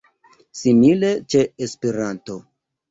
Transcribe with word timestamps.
Simile 0.61 1.11
ĉe 1.35 1.45
Esperanto. 1.69 2.43